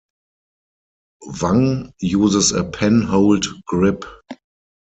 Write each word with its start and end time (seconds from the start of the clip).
Wang 1.39 1.93
uses 1.99 2.53
a 2.53 2.63
penhold 2.63 3.45
grip. 3.67 4.03